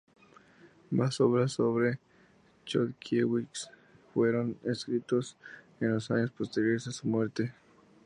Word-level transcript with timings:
Más 0.89 1.21
obras 1.21 1.51
sobre 1.51 1.99
Chodkiewicz 2.65 3.67
fueron 4.15 4.57
escritos 4.63 5.37
en 5.79 5.93
los 5.93 6.09
años 6.09 6.31
posteriores 6.31 6.87
a 6.87 6.91
su 6.91 7.07
muerte. 7.07 7.53